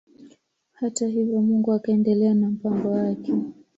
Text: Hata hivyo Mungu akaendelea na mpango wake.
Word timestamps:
Hata 0.73 1.07
hivyo 1.07 1.41
Mungu 1.41 1.73
akaendelea 1.73 2.33
na 2.33 2.49
mpango 2.49 2.91
wake. 2.91 3.33